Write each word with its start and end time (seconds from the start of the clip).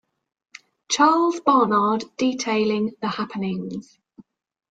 Charles 0.89 1.41
Barnard 1.41 2.05
detailing 2.17 2.93
the 3.01 3.07
happenings. 3.07 3.99